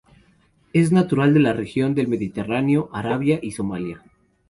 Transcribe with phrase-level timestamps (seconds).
[0.73, 4.01] Es natural de la región del Mediterráneo, Arabia y Somalía.